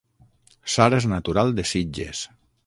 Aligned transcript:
Sara 0.75 0.99
és 1.03 1.07
natural 1.11 1.53
de 1.61 1.67
Sitges 1.73 2.25